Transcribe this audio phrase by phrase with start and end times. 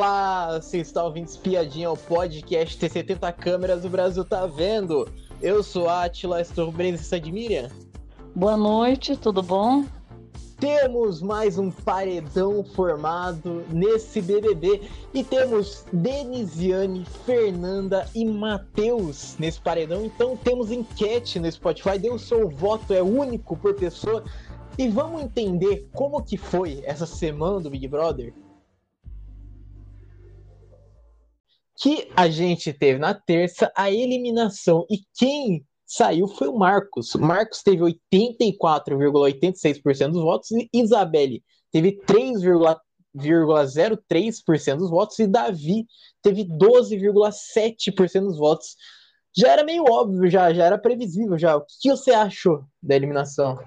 [0.00, 5.06] Olá, você está ouvindo Espiadinha, o podcast T 70 câmeras, o Brasil tá vendo.
[5.42, 7.68] Eu sou Atila, estou bem, você de Miriam?
[8.34, 9.84] Boa noite, tudo bom?
[10.58, 20.02] Temos mais um paredão formado nesse BBB e temos Denisiane, Fernanda e Matheus nesse paredão.
[20.06, 24.24] Então temos enquete no Spotify, o seu voto, é único por pessoa.
[24.78, 28.32] E vamos entender como que foi essa semana do Big Brother?
[31.80, 37.14] Que a gente teve na terça a eliminação e quem saiu foi o Marcos.
[37.14, 45.86] Marcos teve 84,86% dos votos e Isabelle teve 3,03% dos votos e Davi
[46.22, 48.76] teve 12,7% dos votos.
[49.34, 51.56] Já era meio óbvio, já, já era previsível já.
[51.56, 53.58] O que você achou da eliminação?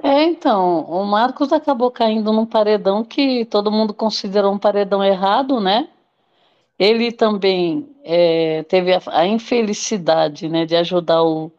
[0.00, 5.60] É, então, o Marcos acabou caindo num paredão que todo mundo considerou um paredão errado,
[5.60, 5.88] né?
[6.82, 11.52] Ele também é, teve a, a, infelicidade né, de ajudar o,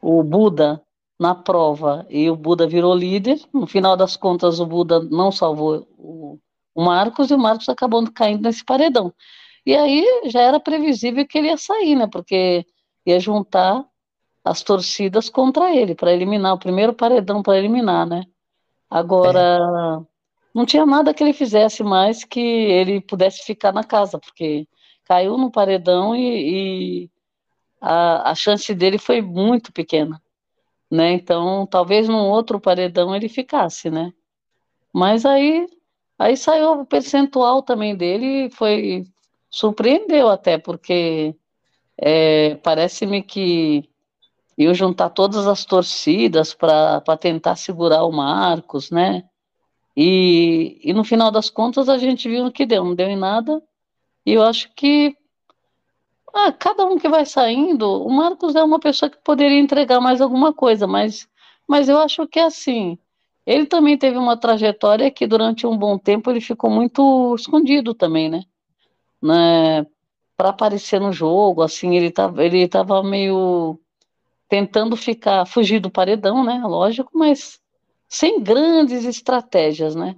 [0.00, 0.80] o Buda
[1.18, 3.40] na prova e o Buda virou líder.
[3.52, 6.38] No final das contas, o Buda não salvou o,
[6.72, 9.12] o Marcos e o Marcos acabou caindo nesse paredão.
[9.66, 12.06] E aí já era previsível que ele ia sair, né?
[12.06, 12.64] Porque
[13.04, 13.84] ia juntar
[14.44, 18.22] as torcidas contra ele para eliminar o primeiro paredão para eliminar, né?
[18.88, 20.06] Agora
[20.54, 24.66] não tinha nada que ele fizesse mais que ele pudesse ficar na casa, porque
[25.04, 27.10] caiu no paredão e, e
[27.80, 30.20] a, a, chance dele foi muito pequena,
[30.90, 31.12] né?
[31.12, 34.12] Então, talvez num outro paredão ele ficasse, né?
[34.92, 35.66] Mas aí,
[36.18, 39.04] aí saiu o percentual também dele e foi
[39.50, 41.34] surpreendeu até, porque
[41.98, 43.88] é, parece-me que
[44.56, 49.24] iam juntar todas as torcidas para tentar segurar o Marcos, né?
[50.02, 53.18] E, e no final das contas a gente viu no que deu, não deu em
[53.18, 53.62] nada.
[54.24, 55.14] E eu acho que
[56.32, 60.22] ah, cada um que vai saindo, o Marcos é uma pessoa que poderia entregar mais
[60.22, 61.28] alguma coisa, mas,
[61.68, 62.98] mas eu acho que é assim.
[63.44, 68.30] Ele também teve uma trajetória que durante um bom tempo ele ficou muito escondido também,
[68.30, 68.44] né?
[69.22, 69.86] né?
[70.34, 73.78] Para aparecer no jogo, assim, ele estava ele tava meio
[74.48, 76.62] tentando ficar, fugir do paredão, né?
[76.64, 77.60] Lógico, mas
[78.10, 80.16] sem grandes estratégias, né?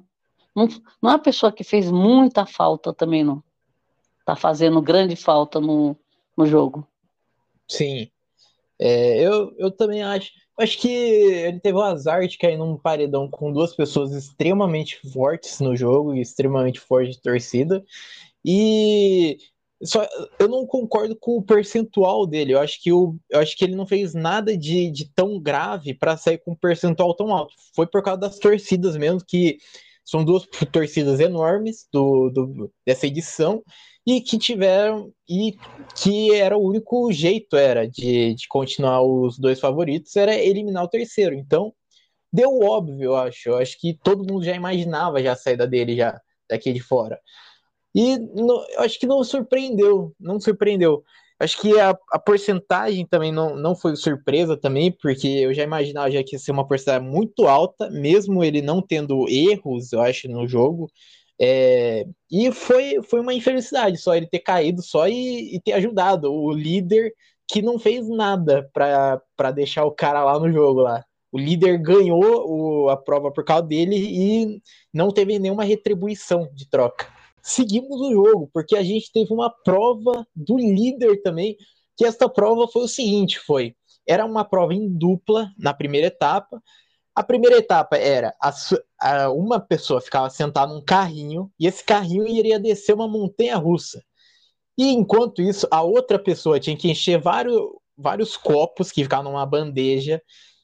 [0.56, 0.66] Não,
[1.00, 3.44] não é uma pessoa que fez muita falta também, não.
[4.24, 5.94] Tá fazendo grande falta no,
[6.36, 6.88] no jogo.
[7.68, 8.10] Sim.
[8.78, 10.32] É, eu, eu também acho.
[10.58, 15.60] Acho que ele teve o azar de cair num paredão com duas pessoas extremamente fortes
[15.60, 17.82] no jogo extremamente forte de torcida.
[18.44, 19.38] E
[19.84, 20.06] só,
[20.38, 22.54] eu não concordo com o percentual dele.
[22.54, 26.16] Eu acho que, eu acho que ele não fez nada de, de tão grave para
[26.16, 27.54] sair com um percentual tão alto.
[27.74, 29.58] Foi por causa das torcidas mesmo, que
[30.04, 33.62] são duas torcidas enormes do, do, dessa edição
[34.06, 35.56] e que tiveram e
[35.96, 40.88] que era o único jeito era de, de continuar os dois favoritos era eliminar o
[40.88, 41.34] terceiro.
[41.34, 41.72] Então
[42.32, 43.48] deu óbvio, eu acho.
[43.50, 47.20] Eu acho que todo mundo já imaginava já a saída dele já daqui de fora.
[47.94, 51.04] E no, acho que não surpreendeu, não surpreendeu.
[51.38, 56.10] Acho que a, a porcentagem também não, não foi surpresa também, porque eu já imaginava
[56.10, 60.28] já que ia ser uma porcentagem muito alta, mesmo ele não tendo erros, eu acho,
[60.28, 60.88] no jogo.
[61.40, 66.32] É, e foi, foi uma infelicidade só ele ter caído só e, e ter ajudado
[66.32, 67.12] o líder
[67.48, 71.04] que não fez nada para deixar o cara lá no jogo lá.
[71.32, 74.62] O líder ganhou o, a prova por causa dele e
[74.94, 80.26] não teve nenhuma retribuição de troca seguimos o jogo, porque a gente teve uma prova
[80.34, 81.56] do líder também,
[81.96, 83.74] que esta prova foi o seguinte, foi,
[84.06, 86.62] era uma prova em dupla na primeira etapa,
[87.14, 88.54] a primeira etapa era a,
[89.00, 94.02] a, uma pessoa ficava sentada num carrinho e esse carrinho iria descer uma montanha russa.
[94.78, 97.60] E enquanto isso, a outra pessoa tinha que encher vários,
[97.96, 100.22] vários copos que ficavam numa bandeja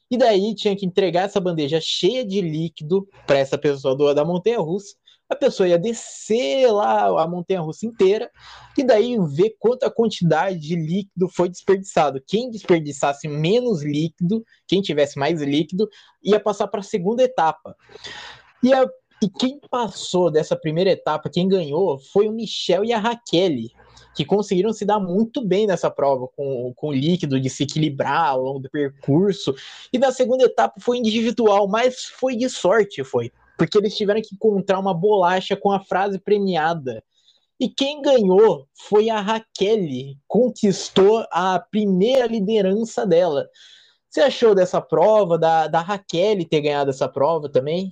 [0.09, 4.25] e daí tinha que entregar essa bandeja cheia de líquido para essa pessoa do, da
[4.25, 4.95] montanha russa
[5.29, 8.31] a pessoa ia descer lá a montanha russa inteira
[8.75, 12.21] e daí ver quanta quantidade de líquido foi desperdiçado.
[12.25, 15.87] Quem desperdiçasse menos líquido, quem tivesse mais líquido,
[16.23, 17.75] ia passar para a segunda etapa.
[18.63, 18.89] E, a,
[19.21, 23.69] e quem passou dessa primeira etapa, quem ganhou, foi o Michel e a Raquel,
[24.15, 28.29] que conseguiram se dar muito bem nessa prova, com, com o líquido, de se equilibrar
[28.29, 29.53] ao longo do percurso.
[29.93, 34.33] E na segunda etapa foi individual, mas foi de sorte, foi porque eles tiveram que
[34.33, 37.03] encontrar uma bolacha com a frase premiada.
[37.59, 43.49] E quem ganhou foi a Raquel, conquistou a primeira liderança dela.
[44.09, 47.91] Você achou dessa prova, da, da Raquel ter ganhado essa prova também?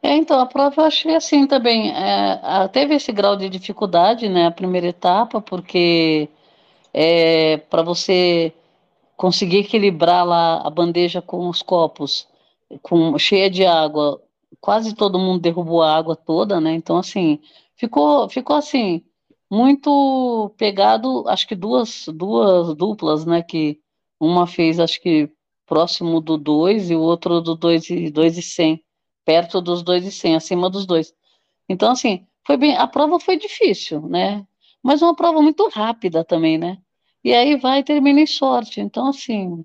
[0.00, 1.90] É, então, a prova eu achei assim também.
[1.90, 6.28] É, teve esse grau de dificuldade, né, a primeira etapa, porque
[6.94, 8.52] é, para você
[9.16, 12.28] conseguir equilibrar lá a bandeja com os copos,
[12.80, 14.22] com cheia de água,
[14.60, 16.72] quase todo mundo derrubou a água toda, né?
[16.74, 17.40] Então, assim,
[17.76, 19.04] ficou, ficou assim,
[19.50, 23.42] muito pegado, acho que duas, duas duplas, né?
[23.42, 23.80] Que
[24.20, 25.30] uma fez, acho que
[25.66, 28.84] próximo do 2 e o outro do 2 e, 2 e 100,
[29.24, 31.14] perto dos 2 e 100, acima dos dois.
[31.68, 34.46] Então, assim, foi bem, a prova foi difícil, né?
[34.82, 36.78] Mas uma prova muito rápida também, né?
[37.24, 38.80] E aí vai e termina em sorte.
[38.80, 39.64] Então, assim,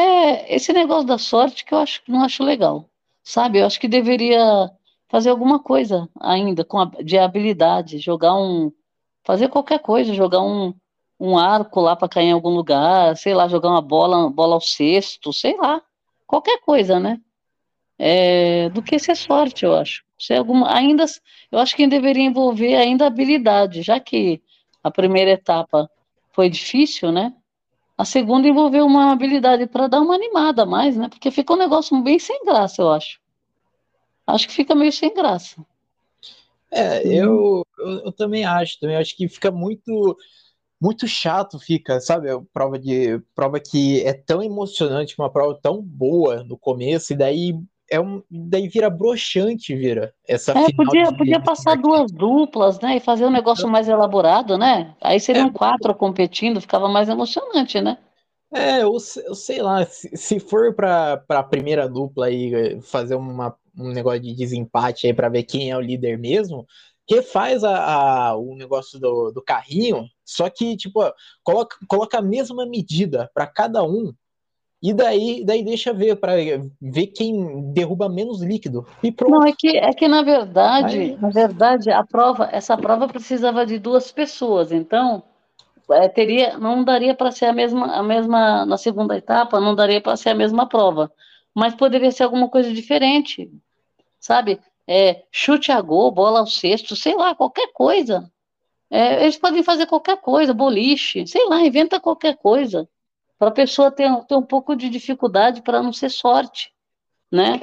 [0.00, 2.88] é esse negócio da sorte que eu acho não acho legal.
[3.22, 3.58] Sabe?
[3.58, 4.70] Eu acho que deveria
[5.08, 8.72] fazer alguma coisa ainda com a, de habilidade, jogar um.
[9.22, 10.74] Fazer qualquer coisa, jogar um,
[11.18, 14.60] um arco lá para cair em algum lugar, sei lá, jogar uma bola, bola ao
[14.60, 15.82] cesto, sei lá.
[16.26, 17.20] Qualquer coisa, né?
[17.98, 20.02] É, do que ser sorte, eu acho.
[20.18, 21.04] Se alguma, ainda,
[21.52, 24.40] eu acho que deveria envolver ainda habilidade, já que
[24.82, 25.90] a primeira etapa
[26.32, 27.34] foi difícil, né?
[28.00, 31.10] A segunda envolveu uma habilidade para dar uma animada a mais, né?
[31.10, 33.20] Porque fica um negócio bem sem graça, eu acho.
[34.26, 35.62] Acho que fica meio sem graça.
[36.70, 40.16] É, eu, eu, eu, também acho, também acho que fica muito
[40.80, 42.30] muito chato, fica, sabe?
[42.30, 47.16] A prova de prova que é tão emocionante, uma prova tão boa no começo, e
[47.16, 47.54] daí
[47.90, 53.00] é um, daí vira broxante, vira essa é, podia, podia passar duas duplas, né, e
[53.00, 54.94] fazer um negócio mais elaborado, né?
[55.00, 57.98] Aí seriam é, quatro competindo, ficava mais emocionante, né?
[58.52, 63.56] É, eu, eu sei lá, se, se for para a primeira dupla aí fazer uma,
[63.76, 66.66] um negócio de desempate aí para ver quem é o líder mesmo,
[67.08, 71.00] refaz a, a, o negócio do, do carrinho, só que, tipo,
[71.42, 74.12] coloca, coloca a mesma medida para cada um
[74.82, 76.32] e daí, daí deixa ver para
[76.80, 78.86] ver quem derruba menos líquido.
[79.02, 79.32] E pronto.
[79.32, 81.16] Não, é que, é que na verdade, Aí...
[81.20, 84.72] na verdade, a prova, essa prova precisava de duas pessoas.
[84.72, 85.22] Então,
[85.90, 90.00] é, teria, não daria para ser a mesma, a mesma na segunda etapa, não daria
[90.00, 91.12] para ser a mesma prova.
[91.54, 93.50] Mas poderia ser alguma coisa diferente,
[94.18, 94.58] sabe?
[94.88, 98.30] É, chute a gol, bola ao cesto, sei lá, qualquer coisa.
[98.90, 102.88] É, eles podem fazer qualquer coisa, boliche, sei lá, inventa qualquer coisa
[103.40, 106.70] para a pessoa ter, ter um pouco de dificuldade para não ser sorte,
[107.32, 107.62] né?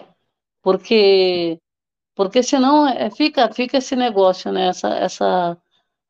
[0.63, 1.59] Porque
[2.15, 4.69] porque senão é, fica fica esse negócio, né?
[4.69, 5.57] Essa, essa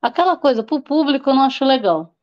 [0.02, 2.16] aquela coisa para o público eu não acho legal.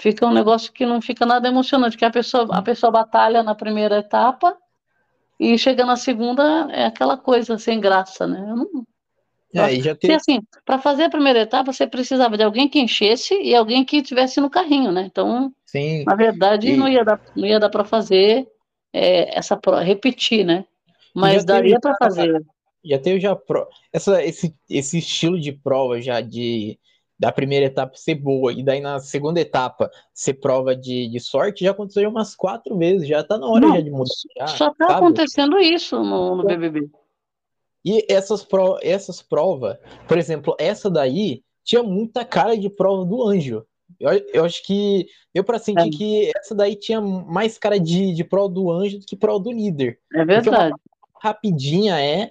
[0.00, 3.54] Fica um negócio que não fica nada emocionante, que a pessoa a pessoa batalha na
[3.54, 4.58] primeira etapa
[5.38, 8.40] e chega na segunda é aquela coisa sem graça, né?
[8.40, 8.84] Eu não,
[9.54, 10.12] é, e já tem...
[10.12, 13.98] assim, para fazer a primeira etapa, você precisava de alguém que enchesse e alguém que
[13.98, 15.02] estivesse no carrinho, né?
[15.02, 16.02] Então, Sim.
[16.06, 16.76] na verdade, e...
[16.78, 18.48] não ia dar, não ia dar para fazer
[18.90, 20.64] é, essa repetir, né?
[21.14, 22.42] Mas daria para fazer.
[22.82, 23.68] Já teve já pro...
[23.92, 26.78] essa, esse, esse estilo de prova já de
[27.18, 31.64] da primeira etapa ser boa e daí na segunda etapa ser prova de, de sorte
[31.64, 34.14] já aconteceu umas quatro vezes, já tá na hora não, já de mudar.
[34.38, 34.94] Já, só tá sabe?
[34.94, 36.88] acontecendo isso no, no BBB.
[37.84, 39.76] E essas, pro, essas provas,
[40.06, 43.66] por exemplo, essa daí tinha muita cara de prova do anjo.
[44.00, 45.90] Eu, eu acho que eu para sentir é.
[45.90, 49.50] que essa daí tinha mais cara de, de prova do anjo do que prova do
[49.50, 49.98] líder.
[50.14, 50.74] É verdade.
[51.20, 52.30] rapidinha é,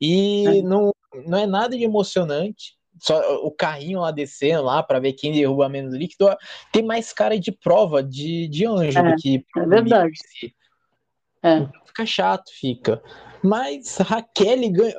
[0.00, 0.62] e é.
[0.62, 0.92] Não,
[1.26, 2.76] não é nada de emocionante.
[3.00, 6.36] Só o carrinho lá descendo lá para ver quem derruba menos líquido
[6.72, 10.18] tem mais cara de prova de, de anjo é, do que é verdade.
[11.42, 11.58] É.
[11.58, 13.02] Então fica chato, fica.
[13.42, 14.94] Mas Raquel ganha.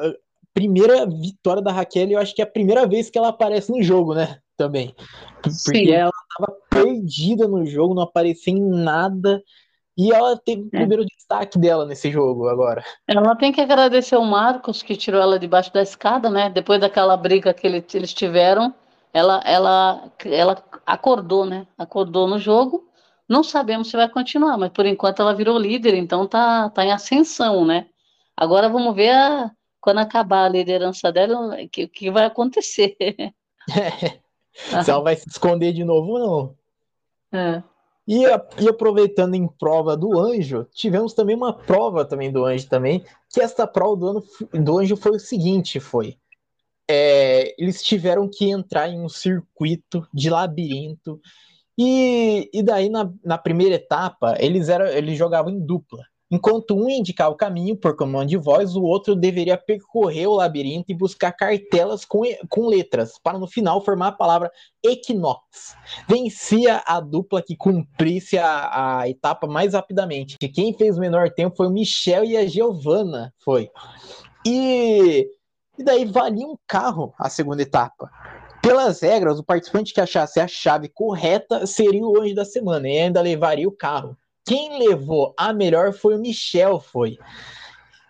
[0.54, 3.82] Primeira vitória da Raquel, eu acho que é a primeira vez que ela aparece no
[3.82, 4.40] jogo, né?
[4.60, 4.94] Também.
[5.42, 5.92] Porque Sim.
[5.92, 9.42] ela tava perdida no jogo, não aparecia em nada.
[9.98, 10.80] E ela teve o é.
[10.80, 12.84] primeiro destaque dela nesse jogo agora.
[13.08, 16.50] Ela tem que agradecer o Marcos, que tirou ela debaixo da escada, né?
[16.50, 18.76] Depois daquela briga que eles tiveram,
[19.14, 21.66] ela, ela, ela acordou, né?
[21.78, 22.86] Acordou no jogo.
[23.30, 26.92] Não sabemos se vai continuar, mas por enquanto ela virou líder, então tá, tá em
[26.92, 27.88] ascensão, né?
[28.36, 32.98] Agora vamos ver a, quando acabar a liderança dela, o que, que vai acontecer.
[33.00, 33.32] É.
[34.84, 37.40] Se ela vai se esconder de novo ou não.
[37.40, 37.64] É.
[38.08, 43.06] E, e, aproveitando em prova do anjo, tivemos também uma prova também do anjo também,
[43.32, 46.18] que esta prova do, ano, do anjo foi o seguinte, foi.
[46.90, 51.22] É, eles tiveram que entrar em um circuito de labirinto
[51.78, 56.04] e, e daí na, na primeira etapa eles, eram, eles jogavam em dupla.
[56.32, 60.92] Enquanto um indicava o caminho por comando de voz, o outro deveria percorrer o labirinto
[60.92, 64.52] e buscar cartelas com, com letras, para no final formar a palavra
[64.84, 65.76] Equinox.
[66.08, 70.38] Vencia a dupla que cumprisse a, a etapa mais rapidamente.
[70.38, 73.34] Quem fez o menor tempo foi o Michel e a Giovana.
[73.44, 73.72] Foi.
[74.46, 75.28] E,
[75.80, 78.10] e daí valia um carro a segunda etapa.
[78.62, 83.00] Pelas regras, o participante que achasse a chave correta seria o anjo da semana e
[83.00, 84.18] ainda levaria o carro.
[84.50, 87.20] Quem levou a melhor foi o Michel, foi.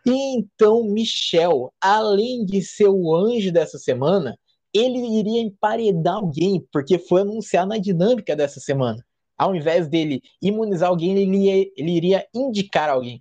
[0.05, 4.39] Então, Michel, além de ser o anjo dessa semana,
[4.73, 9.05] ele iria emparedar alguém, porque foi anunciado na dinâmica dessa semana.
[9.37, 13.19] Ao invés dele imunizar alguém, ele, ia, ele iria indicar alguém.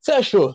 [0.00, 0.54] Você achou?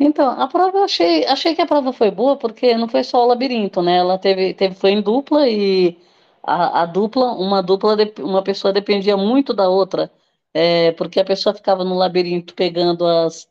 [0.00, 3.22] Então, a prova eu achei, achei que a prova foi boa, porque não foi só
[3.22, 3.98] o labirinto, né?
[3.98, 5.98] Ela teve, teve foi em dupla e
[6.42, 10.10] a, a dupla, uma dupla, uma pessoa dependia muito da outra,
[10.54, 13.48] é, porque a pessoa ficava no labirinto pegando as,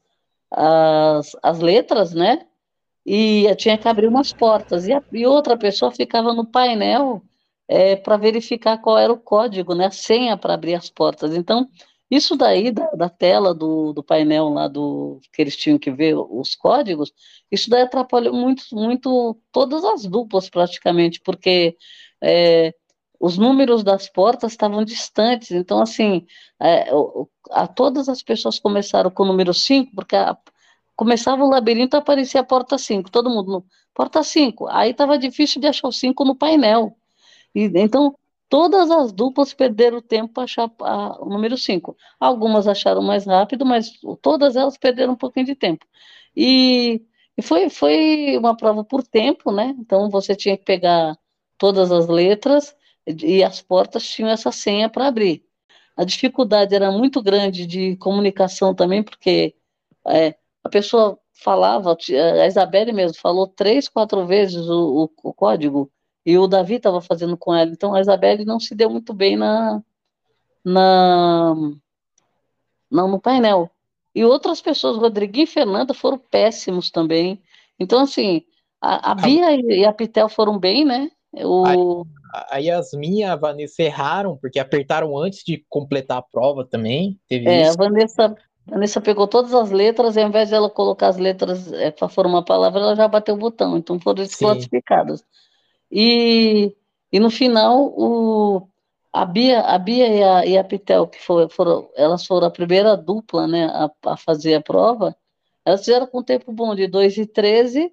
[0.51, 2.45] as, as letras, né?
[3.05, 7.23] E tinha que abrir umas portas, e, a, e outra pessoa ficava no painel
[7.67, 9.87] é, para verificar qual era o código, né?
[9.87, 11.35] A senha para abrir as portas.
[11.35, 11.67] Então,
[12.11, 16.15] isso daí, da, da tela do, do, painel lá do que eles tinham que ver
[16.15, 17.13] os códigos,
[17.49, 21.77] isso daí atrapalhou muito, muito todas as duplas praticamente, porque
[22.21, 22.73] é,
[23.21, 25.51] os números das portas estavam distantes.
[25.51, 26.25] Então, assim,
[26.59, 26.89] é,
[27.51, 30.35] a, todas as pessoas começaram com o número 5, porque a,
[30.95, 34.67] começava o labirinto, aparecia a porta 5, todo mundo no porta 5.
[34.69, 36.95] Aí estava difícil de achar o 5 no painel.
[37.53, 38.15] E, então,
[38.51, 41.95] Todas as duplas perderam tempo para achar a, o número 5.
[42.19, 45.85] Algumas acharam mais rápido, mas todas elas perderam um pouquinho de tempo.
[46.35, 47.01] E,
[47.37, 49.73] e foi, foi uma prova por tempo, né?
[49.79, 51.17] Então você tinha que pegar
[51.57, 52.75] todas as letras
[53.05, 55.43] e as portas tinham essa senha para abrir.
[55.95, 59.55] A dificuldade era muito grande de comunicação também, porque
[60.07, 61.97] é, a pessoa falava,
[62.41, 65.91] a Isabelle mesmo falou três, quatro vezes o, o, o código,
[66.25, 67.71] e o Davi estava fazendo com ela.
[67.71, 69.83] Então a Isabelle não se deu muito bem na,
[70.63, 71.55] na
[72.89, 73.69] não no painel.
[74.13, 77.41] E outras pessoas, Rodriguinho e Fernanda, foram péssimos também.
[77.79, 78.43] Então, assim,
[78.79, 81.09] a, a Bia e a Pitel foram bem, né?
[81.33, 82.05] O...
[82.33, 87.19] A, a Yasmin e a Vanessa erraram, porque apertaram antes de completar a prova também.
[87.27, 87.73] Teve é, isso.
[87.73, 88.25] a Vanessa,
[88.67, 91.91] a Vanessa pegou todas as letras, e ao invés de ela colocar as letras é,
[91.91, 93.77] para formar uma palavra, ela já bateu o botão.
[93.77, 95.23] Então foram desclassificadas.
[95.91, 96.75] E,
[97.11, 98.67] e no final, o,
[99.11, 102.51] a Bia, a Bia e a, e a Pitel, que foi, foram, elas foram a
[102.51, 105.15] primeira dupla né, a, a fazer a prova,
[105.65, 107.91] elas fizeram com tempo bom de 2 e 13,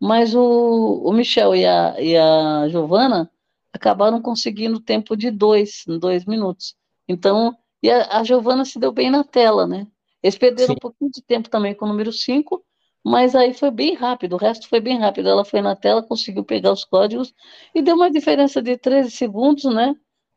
[0.00, 3.30] mas o, o Michel e a, e a Giovana
[3.72, 6.74] acabaram conseguindo tempo de 2, em 2 minutos.
[7.06, 9.86] Então, e a, a Giovana se deu bem na tela, né?
[10.22, 10.74] Eles perderam Sim.
[10.74, 12.64] um pouquinho de tempo também com o número 5,
[13.04, 15.28] mas aí foi bem rápido, o resto foi bem rápido.
[15.28, 17.34] Ela foi na tela, conseguiu pegar os códigos
[17.74, 19.94] e deu uma diferença de 13 segundos, né?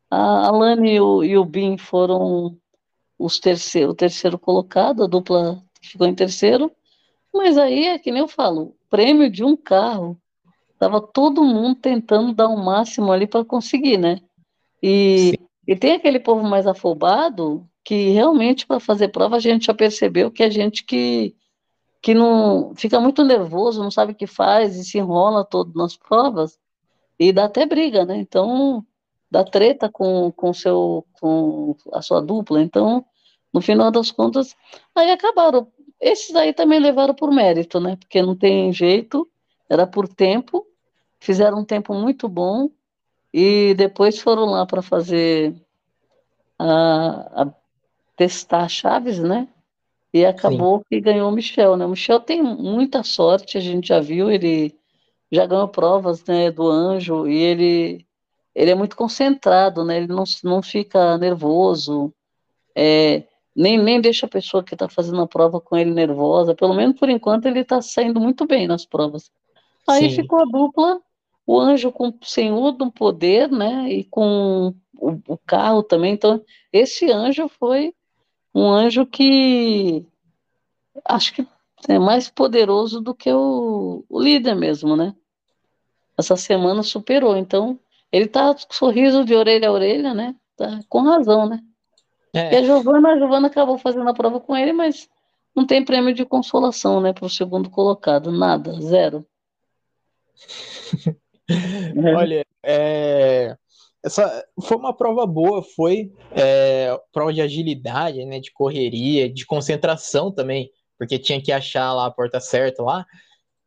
[0.10, 2.58] A Alane e o, e o Bin foram
[3.18, 6.72] os terceiro, o terceiro colocado, a dupla ficou em terceiro.
[7.34, 10.20] Mas aí é que nem eu falo, prêmio de um carro,
[10.74, 14.20] estava todo mundo tentando dar o um máximo ali para conseguir, né?
[14.84, 19.74] E, e tem aquele povo mais afobado que realmente para fazer prova a gente já
[19.74, 21.36] percebeu que a gente que
[22.04, 25.96] que não fica muito nervoso, não sabe o que faz e se enrola todo nas
[25.96, 26.58] provas
[27.20, 28.18] e dá até briga, né?
[28.18, 28.84] Então
[29.30, 32.62] dá treta com com seu com a sua dupla.
[32.62, 33.06] Então,
[33.54, 34.56] no final das contas,
[34.96, 35.68] aí acabaram.
[36.02, 37.96] Esses aí também levaram por mérito, né?
[37.96, 39.30] Porque não tem jeito,
[39.70, 40.66] era por tempo,
[41.20, 42.70] fizeram um tempo muito bom
[43.32, 45.56] e depois foram lá para fazer
[46.58, 47.54] a, a
[48.18, 49.48] testar chaves, né?
[50.14, 50.86] E acabou Sim.
[50.90, 51.86] que ganhou o Michel, né?
[51.86, 54.76] O Michel tem muita sorte, a gente já viu, ele
[55.32, 58.06] já ganhou provas né, do anjo e ele,
[58.54, 59.98] ele é muito concentrado, né?
[59.98, 62.14] Ele não, não fica nervoso,
[62.76, 63.24] é,
[63.56, 66.56] nem, nem deixa a pessoa que está fazendo a prova com ele nervosa.
[66.56, 69.32] Pelo menos por enquanto ele está saindo muito bem nas provas.
[69.88, 70.16] Aí Sim.
[70.18, 71.02] ficou a dupla,
[71.46, 73.92] o anjo com senhor do poder, né?
[73.92, 76.14] E com o, o carro também.
[76.14, 76.42] Então,
[76.72, 77.94] esse anjo foi
[78.54, 80.06] um anjo que
[81.06, 81.48] acho que
[81.88, 85.16] é mais poderoso do que o, o líder mesmo, né?
[86.18, 87.80] Essa semana superou, então
[88.12, 90.36] ele tá com sorriso de orelha a orelha, né?
[90.56, 91.64] Tá com razão, né?
[92.34, 92.54] É.
[92.54, 95.10] E a Giovana, a Giovana acabou fazendo a prova com ele, mas
[95.56, 99.26] não tem prêmio de consolação, né, para o segundo colocado, nada, zero.
[102.18, 103.58] Olha, é,
[104.04, 110.32] essa foi uma prova boa, foi é, prova de agilidade, né, de correria, de concentração
[110.32, 113.06] também, porque tinha que achar lá a porta certa lá.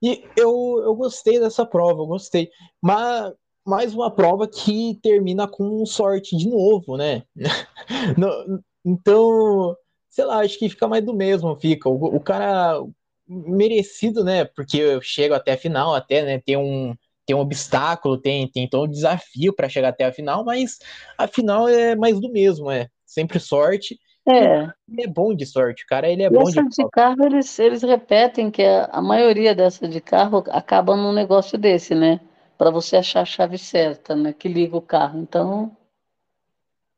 [0.03, 2.51] E eu, eu gostei dessa prova, eu gostei.
[2.81, 3.33] Mas
[3.65, 7.23] mais uma prova que termina com sorte de novo, né?
[8.85, 9.77] então,
[10.11, 11.89] sei lá, acho que fica mais do mesmo, fica.
[11.89, 12.81] O, o cara
[13.27, 14.45] merecido, né?
[14.45, 16.43] Porque eu chego até a final, até, né?
[16.45, 16.95] Tem um,
[17.27, 20.79] tem um obstáculo, tem, tem então um desafio para chegar até a final, mas
[21.17, 23.99] a final é mais do mesmo, é sempre sorte.
[24.27, 24.69] É.
[24.89, 26.09] Ele é bom de sorte, cara.
[26.09, 29.55] Ele é e bom essa de, de carro, eles, eles repetem que a, a maioria
[29.55, 32.21] dessa de carro acaba num negócio desse, né?
[32.57, 34.33] Para você achar a chave certa, né?
[34.33, 35.21] Que liga o carro.
[35.21, 35.77] Então,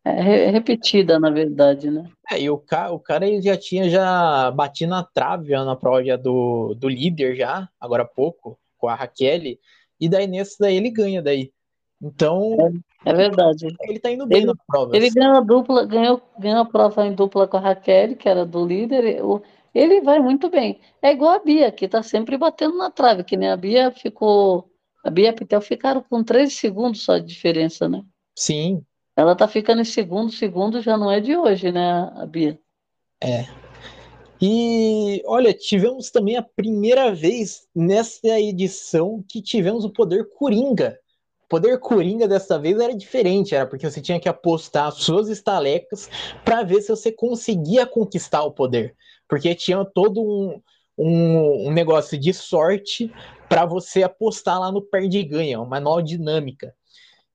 [0.05, 2.09] é repetida, na verdade, né?
[2.31, 5.75] É, e o cara, o cara ele já tinha já batido na trave já na
[5.75, 9.57] prova do, do líder já, agora há pouco, com a Raquel,
[9.99, 11.53] e daí nesse daí ele ganha daí.
[12.01, 12.57] Então.
[13.05, 13.75] É, é verdade.
[13.81, 14.97] Ele tá indo bem ele, na prova.
[14.97, 18.45] Ele ganhou a dupla, ganhou, ganhou a prova em dupla com a Raquel, que era
[18.45, 19.23] do líder.
[19.75, 20.81] Ele vai muito bem.
[21.03, 24.71] É igual a Bia, que tá sempre batendo na trave, que nem a Bia ficou.
[25.07, 28.03] A Bia a Pitel ficaram com 13 segundos só de diferença, né?
[28.35, 28.83] Sim,
[29.17, 32.59] ela tá ficando em segundo, segundo já não é de hoje, né, a Bia?
[33.23, 33.47] É.
[34.43, 40.99] E olha, tivemos também a primeira vez nessa edição que tivemos o poder Coringa.
[41.45, 46.11] O poder Coringa dessa vez era diferente, era porque você tinha que apostar suas estalecas
[46.45, 48.97] para ver se você conseguia conquistar o poder.
[49.29, 50.61] Porque tinha todo um,
[50.99, 53.11] um, um negócio de sorte
[53.49, 56.75] para você apostar lá no perde-ganha, uma nova dinâmica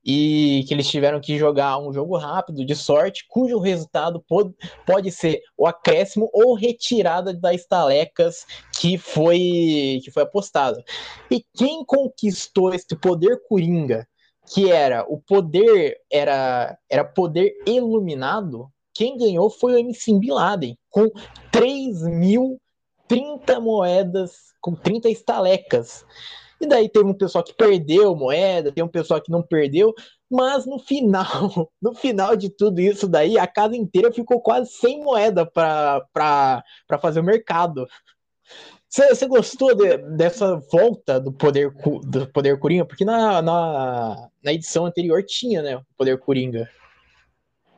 [0.04, 4.52] e que eles tiveram que jogar um jogo rápido de sorte, cujo resultado pode,
[4.84, 8.44] pode ser o acréscimo ou retirada das estalecas
[8.78, 10.82] que foi que foi apostado.
[11.30, 14.06] E quem conquistou este poder coringa,
[14.52, 20.76] que era o poder era era poder iluminado, quem ganhou foi o MC Bin Laden,
[20.90, 21.08] com
[23.12, 26.04] 3.030 moedas, com 30 estalecas.
[26.58, 29.92] E daí teve um pessoal que perdeu moeda, tem um pessoal que não perdeu,
[30.30, 35.02] mas no final, no final de tudo isso daí, a casa inteira ficou quase sem
[35.02, 36.62] moeda para
[37.00, 37.86] fazer o mercado.
[38.88, 41.72] Você gostou de, dessa volta do poder
[42.04, 42.84] do poder Coringa?
[42.84, 46.68] Porque na, na, na edição anterior tinha, né, o poder Coringa.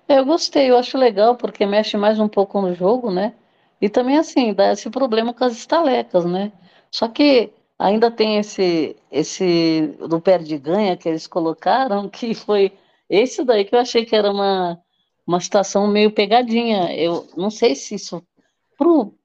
[0.08, 3.34] Eu gostei, eu acho legal, porque mexe mais um pouco no jogo, né?
[3.84, 6.52] E também, assim, dá esse problema com as estalecas, né?
[6.90, 12.72] Só que Ainda tem esse, esse do perde-ganha que eles colocaram, que foi
[13.08, 14.80] esse daí que eu achei que era uma,
[15.26, 16.94] uma situação meio pegadinha.
[16.94, 18.22] Eu não sei se isso,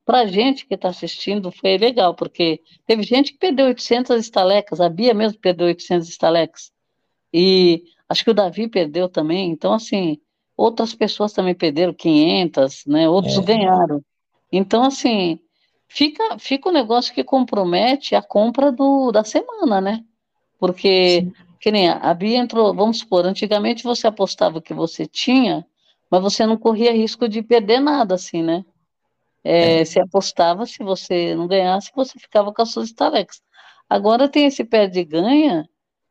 [0.05, 4.81] para a gente que está assistindo, foi legal, porque teve gente que perdeu 800 estalecas,
[4.81, 6.71] a Bia mesmo perdeu 800 estalecas,
[7.31, 10.19] e acho que o Davi perdeu também, então, assim,
[10.57, 13.41] outras pessoas também perderam 500, né, outros é.
[13.41, 14.03] ganharam.
[14.51, 15.39] Então, assim,
[15.87, 20.03] fica, fica um negócio que compromete a compra do, da semana, né?
[20.57, 21.33] Porque, Sim.
[21.59, 25.65] que nem a Bia entrou, vamos supor, antigamente você apostava que você tinha,
[26.09, 28.65] mas você não corria risco de perder nada, assim, né?
[29.43, 29.85] É, é.
[29.85, 33.41] Você apostava, se você não ganhasse, você ficava com as suas estalecas.
[33.89, 35.67] Agora tem esse pé de ganha,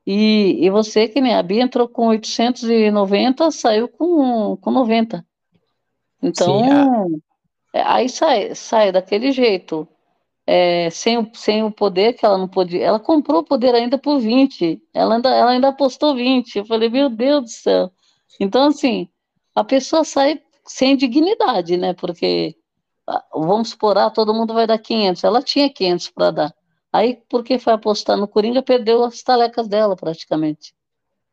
[0.07, 5.22] e, e você, que nem a Bia entrou com 890, saiu com, com 90.
[6.22, 7.20] Então, Sim,
[7.85, 9.87] aí sai, sai daquele jeito,
[10.47, 12.83] é, sem, o, sem o poder que ela não podia.
[12.83, 16.57] Ela comprou o poder ainda por 20, ela ainda, ela ainda apostou 20.
[16.57, 17.93] Eu falei, meu Deus do céu.
[18.41, 19.09] Então, assim,
[19.55, 21.93] a pessoa sai sem dignidade, né?
[21.95, 22.57] Porque,
[23.35, 25.25] vamos supor, ah, todo mundo vai dar 500.
[25.25, 26.55] Ela tinha 500 para dar.
[26.93, 30.75] Aí, porque foi apostar no Coringa, perdeu as talecas dela, praticamente.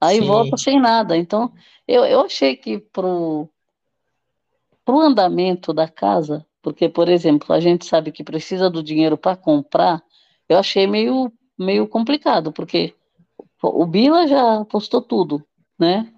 [0.02, 0.28] Aí Sim.
[0.28, 1.16] volta sem nada.
[1.16, 1.54] Então,
[1.88, 3.48] eu, eu achei que pro
[4.86, 9.18] para o andamento da casa, porque, por exemplo, a gente sabe que precisa do dinheiro
[9.18, 10.04] para comprar,
[10.48, 12.94] eu achei meio, meio complicado, porque
[13.62, 15.44] o Bila já postou tudo,
[15.78, 16.14] né?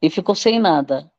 [0.00, 1.10] E ficou sem nada.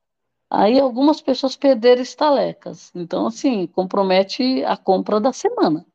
[0.49, 2.91] Aí algumas pessoas perderam estalecas.
[2.95, 5.85] Então, assim, compromete a compra da semana.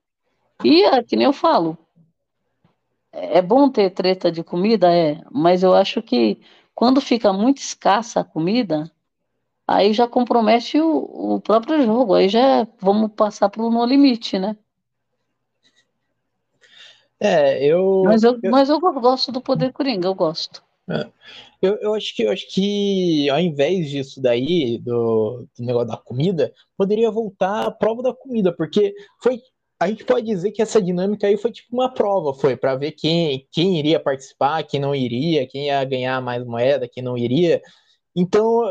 [0.62, 1.76] E, é, que nem eu falo,
[3.10, 6.40] é bom ter treta de comida, é, mas eu acho que
[6.74, 8.90] quando fica muito escassa a comida,
[9.66, 12.14] aí já compromete o, o próprio jogo.
[12.14, 14.56] Aí já vamos passar para o no limite, né?
[17.20, 18.02] É, eu.
[18.04, 18.50] Mas eu, eu...
[18.50, 20.62] Mas eu gosto do poder Coringa, eu gosto.
[20.90, 21.06] É.
[21.62, 25.96] Eu, eu, acho que eu acho que ao invés disso daí, do, do, negócio da
[25.96, 29.40] comida, poderia voltar a prova da comida, porque foi.
[29.80, 32.92] A gente pode dizer que essa dinâmica aí foi tipo uma prova, foi para ver
[32.92, 37.60] quem, quem iria participar, quem não iria, quem ia ganhar mais moeda, quem não iria.
[38.14, 38.62] Então,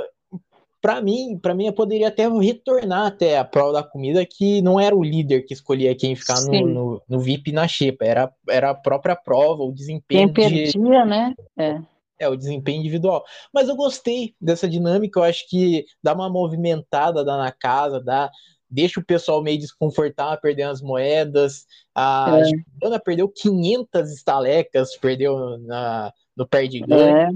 [0.83, 4.77] para mim, para mim eu poderia até retornar até a prova da comida que não
[4.77, 8.71] era o líder que escolhia quem ficar no, no, no, VIP na xepa, era, era
[8.71, 10.77] a própria prova, o desempenho quem perdia, de...
[10.77, 11.33] né?
[11.57, 11.79] É.
[12.19, 12.27] é.
[12.27, 13.23] o desempenho individual.
[13.53, 18.29] Mas eu gostei dessa dinâmica, eu acho que dá uma movimentada dá na casa, dá,
[18.69, 21.65] deixa o pessoal meio desconfortável, perdendo as moedas.
[21.95, 22.43] A é.
[22.43, 27.17] Giovanna perdeu 500 estalecas, perdeu na, no perde ganho.
[27.17, 27.29] É.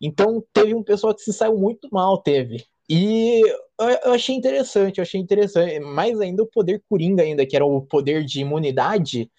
[0.00, 2.64] Então teve um pessoal que se saiu muito mal, teve.
[2.88, 3.40] E
[4.04, 7.80] eu achei interessante, eu achei interessante, mais ainda o poder Coringa ainda, que era o
[7.82, 9.30] poder de imunidade,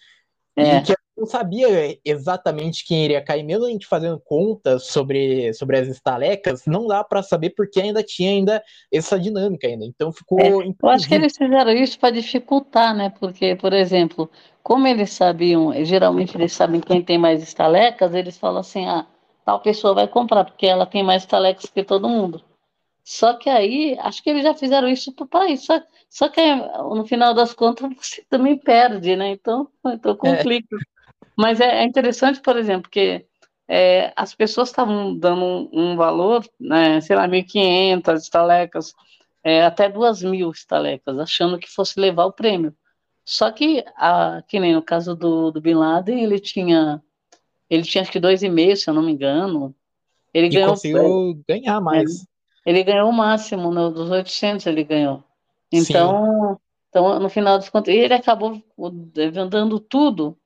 [0.55, 0.77] é.
[0.77, 5.77] e que não sabia exatamente quem iria cair, mesmo a gente fazendo contas sobre, sobre
[5.77, 9.86] as estalecas, não dá para saber porque ainda tinha ainda essa dinâmica ainda.
[9.86, 10.39] Então ficou.
[10.39, 13.13] É, eu acho que eles fizeram isso para dificultar, né?
[13.17, 14.29] Porque, por exemplo,
[14.62, 19.08] como eles sabiam, geralmente eles sabem quem tem mais estalecas, eles falam assim, ah,
[19.45, 22.43] tal pessoa vai comprar, porque ela tem mais estalecas que todo mundo.
[23.06, 25.68] Só que aí, acho que eles já fizeram isso para isso.
[25.68, 29.30] Só, só que no final das contas você também perde, né?
[29.30, 30.15] Então, então é.
[30.15, 30.76] complica.
[30.76, 30.80] É.
[31.38, 33.24] Mas é, é interessante, por exemplo, que
[33.68, 38.94] é, as pessoas estavam dando um, um, valor, né, sei lá, 1.500 estalecas,
[39.44, 42.74] é, até 2.000 estalecas, achando que fosse levar o prêmio.
[43.24, 47.02] Só que, a, que nem no caso do, do Bin Laden, ele tinha,
[47.70, 49.76] ele tinha acho que 2,5, se eu não me engano.
[50.34, 52.26] Ele e ganhou, conseguiu ganhar mais.
[52.65, 55.23] Ele, ganhou o máximo, no, dos 800 ele ganhou.
[55.71, 58.62] Então, então, no final dos contos, ele acabou
[59.49, 60.38] dando tudo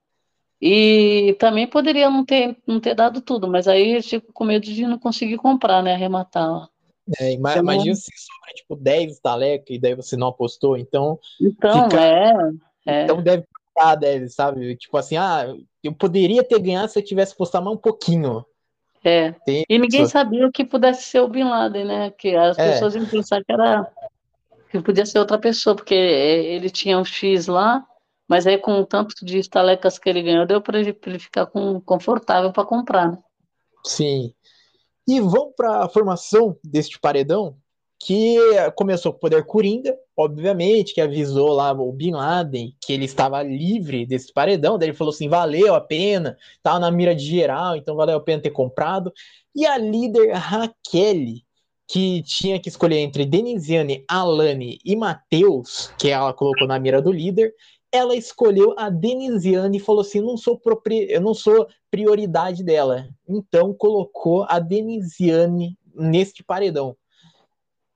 [0.61, 4.65] e também poderia não ter, não ter dado tudo, mas aí eu fico com medo
[4.65, 5.93] de não conseguir comprar, né?
[5.93, 6.67] Arrematar.
[7.19, 11.19] É, imagina, imagina se sobra tipo 10 estalecas e daí você não apostou, então.
[11.39, 12.03] Então, fica...
[12.03, 12.33] é,
[12.85, 13.03] é.
[13.03, 14.75] Então deve custar, deve, sabe?
[14.75, 18.45] Tipo assim, ah, eu poderia ter ganhado se eu tivesse postado mais um pouquinho.
[19.03, 19.31] É.
[19.45, 20.11] Tem e ninguém isso.
[20.11, 22.11] sabia que pudesse ser o Bin Laden, né?
[22.11, 22.71] Que as é.
[22.71, 23.89] pessoas iam pensar que era.
[24.69, 27.85] que podia ser outra pessoa, porque ele tinha um X lá
[28.29, 31.47] mas aí, com o tanto de estalecas que ele ganhou, deu para ele, ele, ficar
[31.47, 33.17] com, confortável para comprar, né?
[33.83, 34.31] Sim.
[35.07, 37.57] E vamos para a formação deste paredão,
[37.97, 38.37] que
[38.75, 43.41] começou com o poder Coringa, obviamente, que avisou lá o Bin Laden que ele estava
[43.41, 44.77] livre desse paredão.
[44.77, 48.19] Daí ele falou assim: valeu a pena, estava na mira de geral, então valeu a
[48.19, 49.13] pena ter comprado.
[49.55, 51.35] E a líder Raquel,
[51.87, 57.13] que tinha que escolher entre Denisiane, Alane e Matheus, que ela colocou na mira do
[57.13, 57.53] líder,
[57.89, 60.59] ela escolheu a Denisiane e falou assim: não sou
[61.07, 63.07] eu não sou prioridade dela.
[63.25, 66.97] Então colocou a Denisiane neste paredão.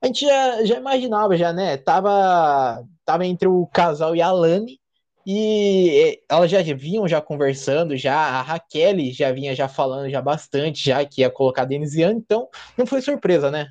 [0.04, 1.78] A gente já, já imaginava, já, né?
[1.78, 4.78] Tava, tava entre o casal e a Lani,
[5.26, 10.84] e elas já vinham já conversando, já a Raquel já vinha já falando já bastante,
[10.84, 13.68] já que ia colocar a Denisiane, então não foi surpresa, né?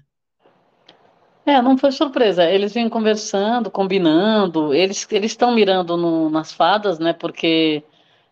[1.45, 2.49] É, não foi surpresa.
[2.49, 4.73] Eles vêm conversando, combinando.
[4.73, 7.13] Eles eles estão mirando no, nas fadas, né?
[7.13, 7.83] Porque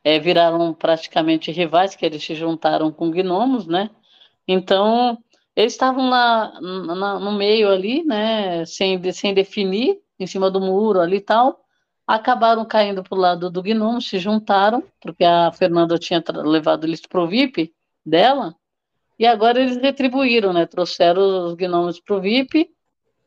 [0.04, 3.92] é, viraram praticamente rivais, que eles se juntaram com gnomos, né?
[4.48, 5.20] Então
[5.56, 8.66] eles estavam lá na, no meio ali, né?
[8.66, 11.64] Sem, sem definir, em cima do muro ali e tal.
[12.08, 17.02] Acabaram caindo para o lado do gnomo, se juntaram, porque a Fernanda tinha levado eles
[17.02, 17.74] para o VIP
[18.06, 18.56] dela.
[19.20, 20.66] E agora eles retribuíram, né?
[20.66, 22.72] Trouxeram os gnomos para o VIP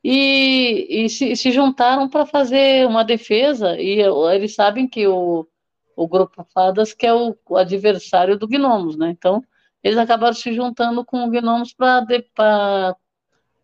[0.03, 4.01] e, e se, se, juntaram para fazer uma defesa, e
[4.35, 5.49] eles sabem que o,
[5.97, 9.09] o grupo Fadas que é o, o adversário do Gnomos, né?
[9.11, 9.43] Então,
[9.85, 12.97] eles acabaram se juntando com o Gnomos para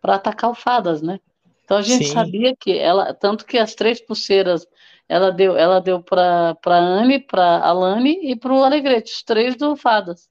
[0.03, 1.19] atacar o Fadas, né?
[1.65, 2.13] Então a gente Sim.
[2.13, 4.67] sabia que ela, tanto que as três pulseiras
[5.09, 9.57] ela deu, ela deu para para Anne, para Alane e para o Alegrete, os três
[9.57, 10.29] do Fadas.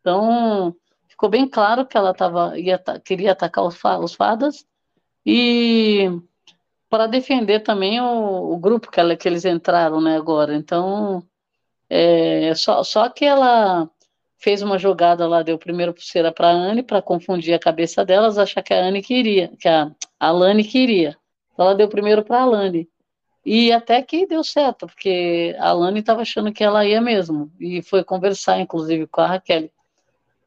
[0.00, 0.76] Então
[1.08, 4.64] ficou bem claro que ela tava, ia, queria atacar os, os Fadas
[5.26, 6.08] e
[6.88, 10.54] para defender também o, o grupo que, ela, que, eles entraram né, agora.
[10.54, 11.22] Então,
[11.88, 13.88] é, só, só que ela
[14.42, 18.38] fez uma jogada lá, deu primeiro pulseira para a Anne, para confundir a cabeça delas,
[18.38, 21.16] achar que a Anne queria, que a, a Lani queria.
[21.52, 22.88] Então, ela deu primeiro para a Lani.
[23.46, 27.82] E até que deu certo, porque a Lani estava achando que ela ia mesmo, e
[27.82, 29.70] foi conversar, inclusive, com a Raquel.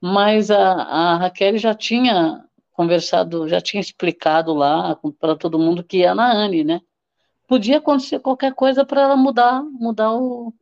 [0.01, 5.99] Mas a, a Raquel já tinha conversado, já tinha explicado lá para todo mundo que
[5.99, 6.81] ia na Anne, né?
[7.47, 10.53] Podia acontecer qualquer coisa para ela mudar, mudar o,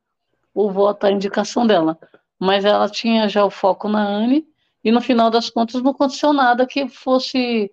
[0.53, 1.97] o voto, a indicação dela.
[2.43, 4.45] Mas ela tinha já o foco na Anne
[4.83, 7.71] e no final das contas não aconteceu nada que fosse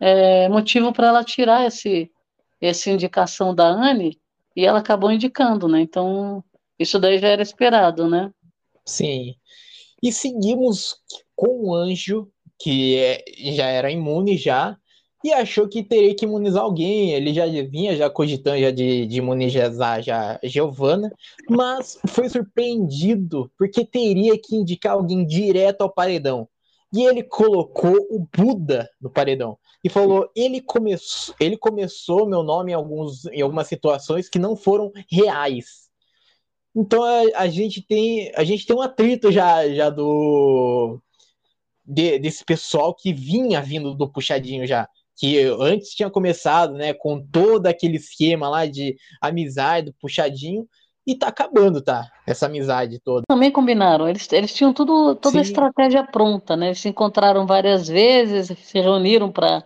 [0.00, 2.10] é, motivo para ela tirar esse,
[2.58, 4.18] essa indicação da Anne
[4.56, 5.82] e ela acabou indicando, né?
[5.82, 6.42] Então
[6.78, 8.32] isso daí já era esperado, né?
[8.86, 9.34] Sim.
[10.02, 10.96] E seguimos
[11.34, 12.26] com o anjo
[12.58, 13.22] que é,
[13.54, 14.78] já era imune já,
[15.26, 17.12] e achou que teria que imunizar alguém.
[17.12, 21.12] Ele já vinha já cogitando já de, de imunizar já Giovana,
[21.48, 26.48] mas foi surpreendido porque teria que indicar alguém direto ao paredão.
[26.92, 32.72] e ele colocou o Buda no paredão e falou: ele começou, ele começou meu nome
[32.72, 35.86] em, alguns, em algumas situações que não foram reais.
[36.74, 41.00] Então a, a gente tem a gente tem um atrito já, já do
[41.84, 47.20] de, desse pessoal que vinha vindo do puxadinho já que antes tinha começado, né, com
[47.20, 50.68] todo aquele esquema lá de amizade, puxadinho,
[51.06, 52.10] e tá acabando, tá?
[52.26, 53.22] Essa amizade toda.
[53.28, 55.38] Também combinaram, eles, eles tinham tudo, toda Sim.
[55.38, 56.66] a estratégia pronta, né?
[56.66, 59.62] Eles se encontraram várias vezes, se reuniram para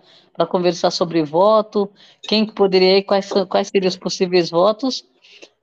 [0.48, 1.90] conversar sobre voto,
[2.22, 5.02] quem poderia ir, quais, quais seriam os possíveis votos,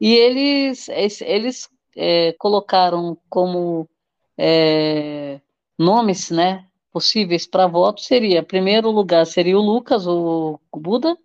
[0.01, 0.89] e eles,
[1.21, 3.87] eles é, colocaram como
[4.35, 5.39] é,
[5.77, 6.65] nomes, né?
[6.97, 11.15] Possíveis para voto seria, primeiro lugar seria o Lucas, o, Buda,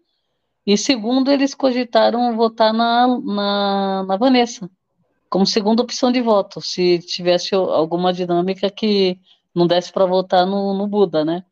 [0.67, 4.69] e segundo, eles cogitaram votar na, na, na Vanessa,
[5.31, 9.19] como segunda opção de voto, se tivesse alguma dinâmica que
[9.55, 11.43] não desse para votar no, no Buda, né?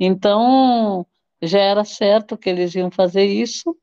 [0.00, 1.06] Então,
[1.40, 3.76] já era certo que eles iam fazer isso,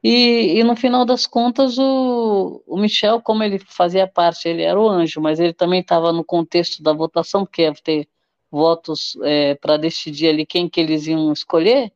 [0.00, 4.80] e, e no final das contas, o, o Michel, como ele fazia parte, ele era
[4.80, 8.08] o anjo, mas ele também estava no contexto da votação, porque ia ter
[8.50, 11.92] votos é, para decidir ali quem que eles iam escolher,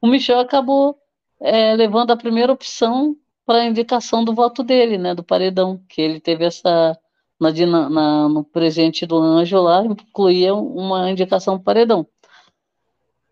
[0.00, 0.98] o Michel acabou
[1.40, 3.16] é, levando a primeira opção
[3.46, 6.98] para a indicação do voto dele, né, do paredão, que ele teve essa
[7.38, 12.06] na, na, no presente do anjo lá, incluía uma indicação do paredão.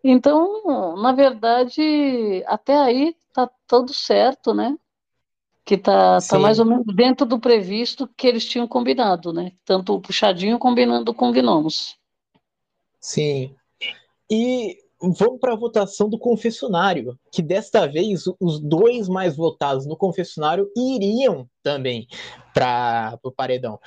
[0.03, 4.77] Então, na verdade, até aí tá tudo certo, né?
[5.65, 9.53] Que tá, tá mais ou menos dentro do previsto que eles tinham combinado, né?
[9.63, 11.97] Tanto o puxadinho combinando com gnomos.
[13.03, 13.53] Sim.
[14.31, 19.97] E vamos para a votação do confessionário, que desta vez os dois mais votados no
[19.97, 22.07] confessionário iriam também
[22.53, 23.77] para o paredão.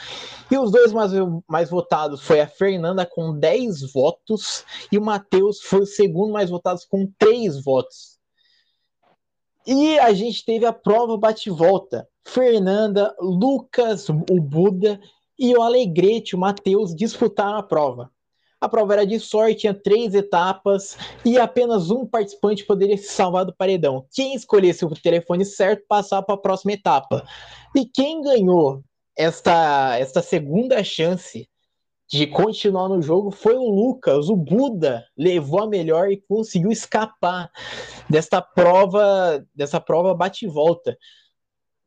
[0.50, 1.12] E os dois mais,
[1.48, 6.50] mais votados foi a Fernanda com 10 votos e o Matheus foi o segundo mais
[6.50, 8.18] votado com 3 votos.
[9.66, 12.06] E a gente teve a prova bate-volta.
[12.22, 15.00] Fernanda, Lucas, o Buda
[15.38, 18.10] e o Alegrete, o Matheus, disputaram a prova.
[18.58, 23.44] A prova era de sorte, tinha três etapas e apenas um participante poderia se salvar
[23.44, 24.06] do paredão.
[24.12, 27.26] Quem escolhesse o telefone certo passava para a próxima etapa.
[27.74, 28.82] E quem ganhou
[29.16, 31.48] esta, esta segunda chance
[32.08, 34.28] de continuar no jogo foi o Lucas.
[34.30, 37.50] O Buda levou a melhor e conseguiu escapar
[38.08, 40.92] desta prova, dessa prova bate e volta.
[40.92, 40.96] O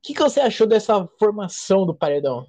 [0.04, 2.46] que, que você achou dessa formação do paredão?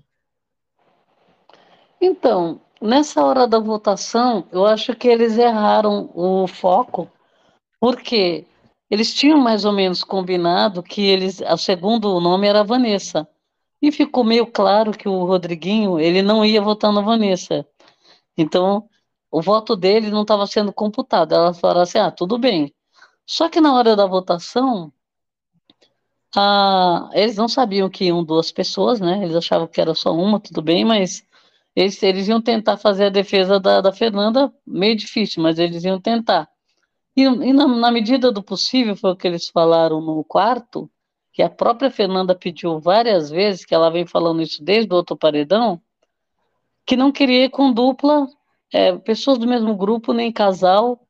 [2.00, 7.10] Então, nessa hora da votação, eu acho que eles erraram o foco,
[7.80, 8.46] porque
[8.90, 13.28] eles tinham mais ou menos combinado que eles, o segundo nome era Vanessa.
[13.82, 17.66] E ficou meio claro que o Rodriguinho, ele não ia votar na Vanessa.
[18.36, 18.88] Então,
[19.30, 21.34] o voto dele não estava sendo computado.
[21.34, 22.74] Ela falou assim: "Ah, tudo bem".
[23.26, 24.92] Só que na hora da votação,
[26.36, 29.22] ah, eles não sabiam que iam duas pessoas, né?
[29.22, 31.24] Eles achavam que era só uma, tudo bem, mas
[31.74, 36.00] eles, eles iam tentar fazer a defesa da, da Fernanda, meio difícil, mas eles iam
[36.00, 36.48] tentar.
[37.16, 40.90] E, e na, na, medida do possível, foi o que eles falaram no quarto,
[41.32, 45.16] que a própria Fernanda pediu várias vezes, que ela vem falando isso desde o outro
[45.16, 45.80] paredão,
[46.86, 48.26] que não queria ir com dupla,
[48.72, 51.00] é, pessoas do mesmo grupo, nem casal,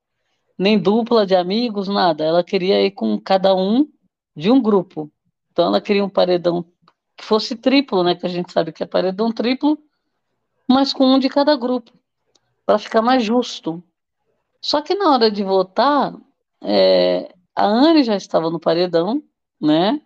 [0.59, 2.25] nem dupla de amigos, nada.
[2.25, 3.88] Ela queria ir com cada um
[4.37, 5.11] de um grupo.
[5.51, 6.64] Então ela queria um paredão
[7.16, 8.14] que fosse triplo, né?
[8.14, 9.79] Que a gente sabe que é paredão triplo,
[10.71, 11.93] mas com um de cada grupo,
[12.65, 13.83] para ficar mais justo.
[14.61, 16.15] Só que na hora de votar,
[16.63, 19.23] é, a Anne já estava no paredão,
[19.61, 20.01] né?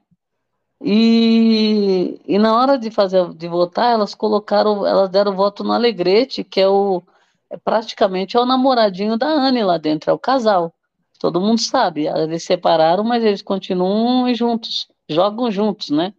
[0.81, 6.44] E, e na hora de fazer de votar, elas colocaram, elas deram voto no Alegrete,
[6.44, 7.03] que é o
[7.50, 10.74] é praticamente é o namoradinho da Anne lá dentro, é o casal.
[11.18, 16.12] Todo mundo sabe, eles separaram, mas eles continuam juntos, jogam juntos, né?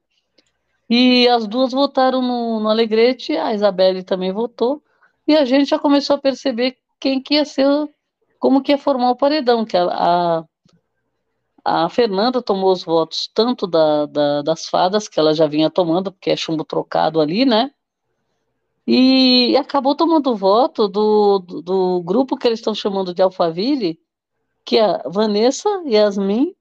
[0.90, 4.84] E as duas votaram no, no Alegrete, a Isabelle também votou,
[5.28, 7.68] e a gente já começou a perceber quem que ia ser,
[8.40, 10.46] como que ia formar o paredão, que a, a,
[11.86, 16.12] a Fernanda tomou os votos tanto da, da, das fadas, que ela já vinha tomando,
[16.12, 17.72] porque é chumbo trocado ali, né?
[18.88, 24.00] E acabou tomando voto do, do, do grupo que eles estão chamando de Alphaville,
[24.64, 26.56] que é a Vanessa, Yasmin,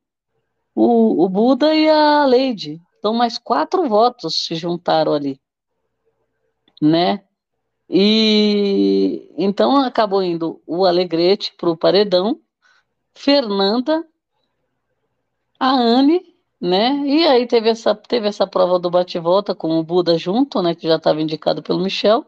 [0.74, 2.80] o, o Buda e a Leide.
[3.04, 5.38] Então, mais quatro votos se juntaram ali,
[6.80, 7.22] né?
[7.86, 12.40] E então acabou indo o Alegrete para o paredão,
[13.14, 14.02] Fernanda,
[15.60, 16.96] a Anne, né?
[17.06, 20.74] E aí teve essa, teve essa prova do bate-volta com o Buda junto, né?
[20.74, 22.24] Que já estava indicado pelo Michel.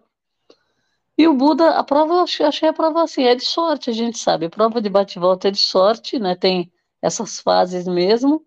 [1.17, 4.19] E o Buda, a prova, eu achei a prova assim, é de sorte, a gente
[4.19, 4.45] sabe.
[4.45, 6.35] A prova de bate-volta é de sorte, né?
[6.35, 8.45] Tem essas fases mesmo.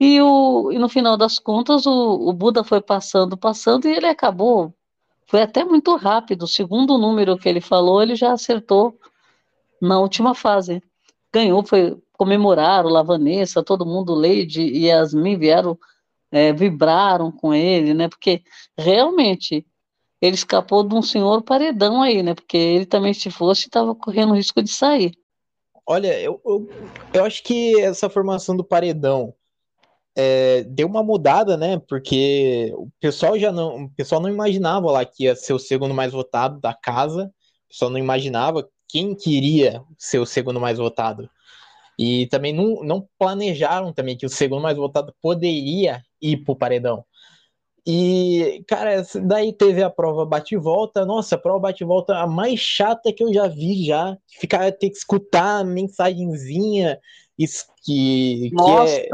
[0.00, 4.06] E, o, e no final das contas, o, o Buda foi passando, passando, e ele
[4.06, 4.74] acabou.
[5.26, 6.44] Foi até muito rápido.
[6.44, 8.98] O segundo número que ele falou, ele já acertou
[9.80, 10.82] na última fase.
[11.32, 15.78] Ganhou, foi comemoraram, lá Vanessa, todo mundo, Leide e Yasmin vieram,
[16.30, 18.08] é, vibraram com ele, né?
[18.08, 18.42] Porque
[18.76, 19.66] realmente
[20.20, 22.34] ele escapou de um senhor paredão aí, né?
[22.34, 25.12] Porque ele também, se fosse, estava correndo risco de sair.
[25.86, 26.68] Olha, eu, eu,
[27.14, 29.34] eu, acho que essa formação do paredão
[30.16, 31.78] é, deu uma mudada, né?
[31.88, 35.94] Porque o pessoal já não, o pessoal não imaginava lá que ia ser o segundo
[35.94, 37.32] mais votado da casa.
[37.66, 41.30] O pessoal não imaginava quem queria ser o segundo mais votado.
[41.98, 46.56] E também não, não planejaram também que o segundo mais votado poderia ir para o
[46.56, 47.04] paredão.
[47.86, 51.04] E, cara, daí teve a prova bate-volta.
[51.04, 54.16] Nossa, a prova bate-volta a mais chata que eu já vi já.
[54.38, 56.98] Ficar, ter que escutar mensagenzinha
[57.38, 59.08] isso que, que é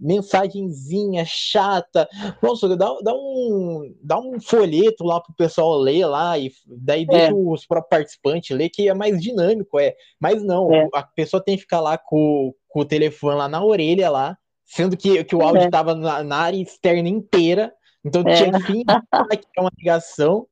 [0.00, 2.08] mensagenzinha chata.
[2.42, 7.06] Nossa, dá, dá, um, dá um folheto lá pro pessoal ler lá, e daí é.
[7.06, 9.94] deixa os próprios participantes ler, que é mais dinâmico, é.
[10.18, 10.88] Mas não, é.
[10.94, 14.96] a pessoa tem que ficar lá com, com o telefone lá na orelha lá, sendo
[14.96, 15.94] que, que o áudio estava é.
[15.96, 17.72] na, na, área externa inteira,
[18.04, 18.34] então é.
[18.34, 18.84] tinha que fingir
[19.30, 20.46] que é uma ligação.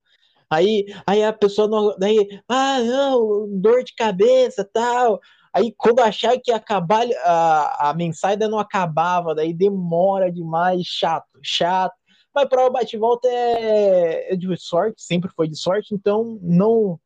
[0.51, 5.21] Aí, aí a pessoa não, daí, ah, não, dor de cabeça, tal.
[5.59, 11.97] Aí quando achar que acabar a, a mensagem não acabava, daí demora demais, chato, chato.
[12.33, 17.01] Mas prova bate-volta é, é de sorte, sempre foi de sorte, então não.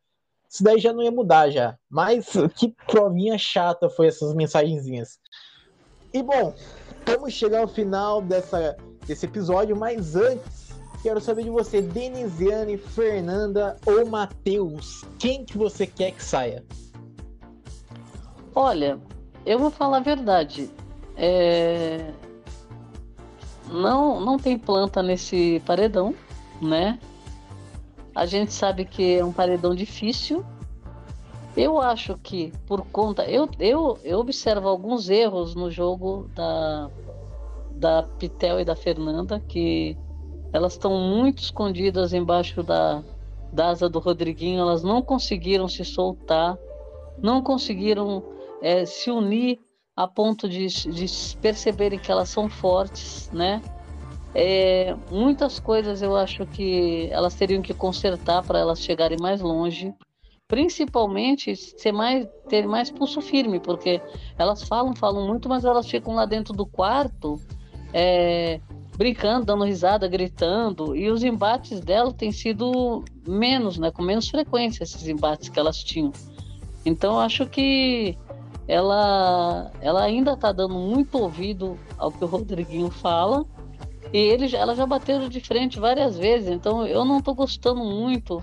[0.51, 1.79] Isso daí já não ia mudar já.
[1.89, 5.19] Mas que provinha chata foi essas mensagenzinhas.
[6.13, 6.55] E bom,
[6.99, 13.79] estamos chegando ao final dessa, desse episódio, mas antes quero saber de você, Denisiane, Fernanda
[13.87, 16.63] ou Matheus, quem que você quer que saia?
[18.55, 19.01] Olha,
[19.47, 20.71] eu vou falar a verdade.
[21.17, 22.13] É...
[23.71, 26.15] Não, não tem planta nesse paredão,
[26.61, 26.99] né?
[28.15, 30.45] A gente sabe que é um paredão difícil.
[31.57, 33.25] Eu acho que por conta.
[33.25, 36.91] Eu, eu, eu observo alguns erros no jogo da,
[37.71, 39.97] da Pitel e da Fernanda, que
[40.53, 43.03] elas estão muito escondidas embaixo da,
[43.51, 46.59] da asa do Rodriguinho, elas não conseguiram se soltar,
[47.19, 48.23] não conseguiram
[48.63, 49.59] é, se unir
[49.95, 53.61] a ponto de, de, perceberem que elas são fortes, né?
[54.35, 59.93] É, muitas coisas eu acho que elas teriam que consertar para elas chegarem mais longe,
[60.49, 64.01] principalmente ser mais, ter mais pulso firme, porque
[64.39, 67.39] elas falam, falam muito, mas elas ficam lá dentro do quarto
[67.93, 68.59] é,
[68.97, 74.83] brincando, dando risada, gritando, e os embates dela têm sido menos, né, com menos frequência
[74.83, 76.13] esses embates que elas tinham.
[76.85, 78.17] Então acho que
[78.67, 83.45] ela, ela ainda está dando muito ouvido ao que o Rodriguinho fala.
[84.13, 88.43] E ele, ela já bateram de frente várias vezes, então eu não estou gostando muito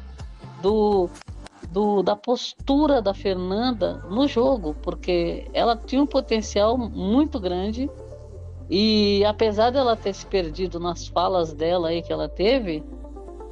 [0.63, 1.07] do,
[1.69, 7.89] do, da postura da Fernanda no jogo, porque ela tinha um potencial muito grande
[8.69, 12.83] e apesar dela ter se perdido nas falas dela aí que ela teve,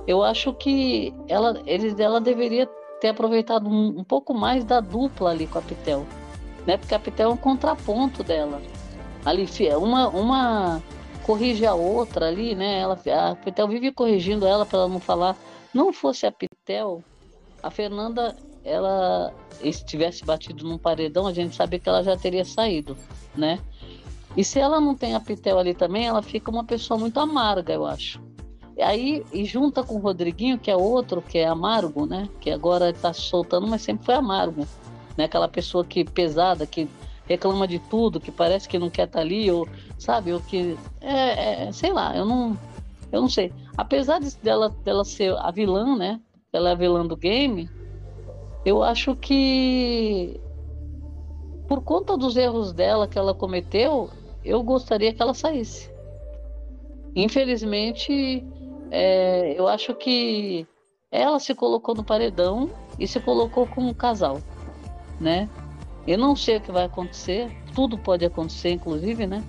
[0.08, 2.68] eu acho que ela, ele, ela deveria
[3.00, 6.06] ter aproveitado um, um pouco mais da dupla ali com a Pitel
[6.68, 6.78] né?
[6.78, 8.62] Porque a Pitel é um contraponto dela.
[9.26, 10.84] Ali, uma, uma
[11.24, 12.80] corrige a outra ali, né?
[12.80, 13.00] Ela,
[13.32, 15.38] a Pitel vive corrigindo ela para ela não falar.
[15.74, 17.02] Não fosse a Pitel,
[17.64, 22.44] a Fernanda, ela se tivesse batido num paredão, a gente sabia que ela já teria
[22.44, 22.98] saído,
[23.36, 23.60] né?
[24.36, 27.74] E se ela não tem a Pitel ali também, ela fica uma pessoa muito amarga,
[27.74, 28.22] eu acho.
[28.76, 32.30] E aí, e junta com o Rodriguinho, que é outro, que é amargo, né?
[32.40, 34.68] Que agora está soltando, mas sempre foi amargo
[35.18, 35.26] né?
[35.26, 36.88] Aquela pessoa que pesada, que
[37.26, 40.78] reclama de tudo, que parece que não quer estar tá ali, ou sabe, ou que
[41.02, 42.58] é, é, sei lá, eu não,
[43.12, 43.52] eu não sei.
[43.76, 46.22] Apesar de, dela, dela ser a vilã, né?
[46.54, 47.70] Ela é a vilã do game.
[48.66, 50.40] Eu acho que
[51.68, 54.10] por conta dos erros dela que ela cometeu,
[54.44, 55.92] eu gostaria que ela saísse.
[57.14, 58.44] Infelizmente,
[58.90, 60.66] é, eu acho que
[61.12, 64.40] ela se colocou no paredão e se colocou como um casal
[65.20, 65.50] né?
[66.06, 69.44] Eu não sei o que vai acontecer, tudo pode acontecer, inclusive, né?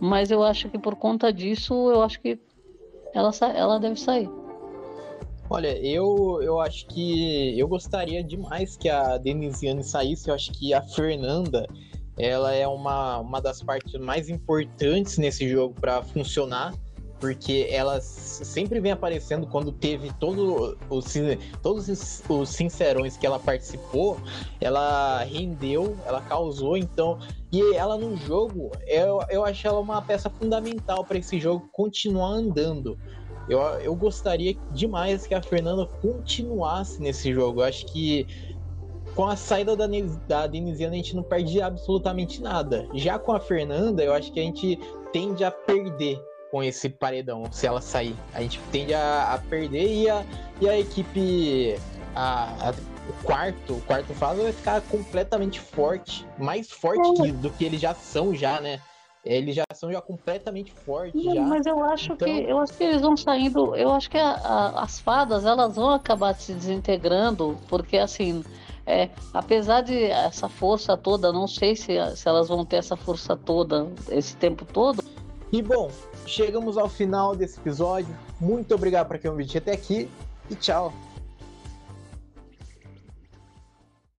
[0.00, 2.38] Mas eu acho que por conta disso, eu acho que
[3.14, 4.28] ela, ela deve sair.
[5.48, 10.28] Olha, eu, eu acho que eu gostaria demais que a Denisiane saísse.
[10.28, 11.66] Eu acho que a Fernanda,
[12.18, 16.74] ela é uma, uma das partes mais importantes nesse jogo para funcionar,
[17.24, 21.02] porque ela sempre vem aparecendo quando teve todo o,
[21.62, 21.88] todos
[22.28, 24.18] os sincerões que ela participou,
[24.60, 27.18] ela rendeu, ela causou, então.
[27.50, 32.28] E ela no jogo, eu, eu acho ela uma peça fundamental para esse jogo continuar
[32.28, 32.98] andando.
[33.48, 37.62] Eu, eu gostaria demais que a Fernanda continuasse nesse jogo.
[37.62, 38.26] Eu acho que
[39.14, 39.86] com a saída da,
[40.28, 42.86] da Denisiana a gente não perde absolutamente nada.
[42.92, 44.78] Já com a Fernanda, eu acho que a gente
[45.10, 46.20] tende a perder
[46.54, 48.14] com esse paredão, se ela sair.
[48.32, 50.24] A gente tende a, a perder e a,
[50.60, 51.76] e a equipe.
[52.14, 52.74] A, a,
[53.10, 56.24] o quarto, o quarto fase vai ficar completamente forte.
[56.38, 58.78] Mais forte que, do que eles já são, já, né?
[59.24, 61.24] Eles já são já completamente fortes.
[61.24, 61.40] Não, já.
[61.40, 62.28] Mas eu acho então...
[62.28, 63.74] que eu acho que eles vão saindo.
[63.74, 68.44] Eu acho que a, a, as fadas elas vão acabar se desintegrando, porque assim.
[68.86, 73.34] É, apesar de essa força toda, não sei se, se elas vão ter essa força
[73.34, 75.02] toda esse tempo todo.
[75.50, 75.88] E bom,
[76.26, 78.14] chegamos ao final desse episódio.
[78.40, 80.08] Muito obrigado para quem ouviu até aqui
[80.50, 80.92] e tchau.